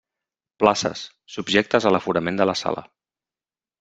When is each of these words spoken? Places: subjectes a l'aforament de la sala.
Places: 0.63 1.03
subjectes 1.35 1.87
a 1.87 1.93
l'aforament 1.93 2.41
de 2.43 2.49
la 2.53 2.59
sala. 2.63 2.87